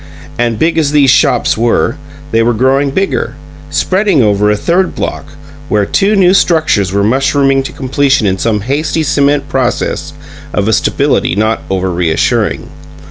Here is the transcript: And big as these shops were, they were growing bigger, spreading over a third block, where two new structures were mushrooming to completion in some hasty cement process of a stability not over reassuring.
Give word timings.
And 0.39 0.57
big 0.57 0.79
as 0.79 0.93
these 0.93 1.11
shops 1.11 1.55
were, 1.55 1.95
they 2.31 2.41
were 2.41 2.55
growing 2.55 2.89
bigger, 2.89 3.35
spreading 3.69 4.23
over 4.23 4.49
a 4.49 4.57
third 4.57 4.95
block, 4.95 5.27
where 5.69 5.85
two 5.85 6.15
new 6.15 6.33
structures 6.33 6.91
were 6.91 7.03
mushrooming 7.03 7.61
to 7.61 7.71
completion 7.71 8.25
in 8.25 8.39
some 8.39 8.61
hasty 8.61 9.03
cement 9.03 9.47
process 9.47 10.13
of 10.55 10.67
a 10.67 10.73
stability 10.73 11.35
not 11.35 11.61
over 11.69 11.91
reassuring. 11.91 12.67